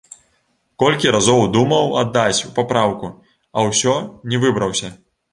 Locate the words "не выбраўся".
4.33-4.89